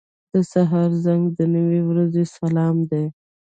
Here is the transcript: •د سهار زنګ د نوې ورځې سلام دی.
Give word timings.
•د 0.33 0.35
سهار 0.51 0.89
زنګ 1.03 1.23
د 1.37 1.39
نوې 1.55 1.79
ورځې 1.89 2.23
سلام 2.37 2.75
دی. 2.91 3.05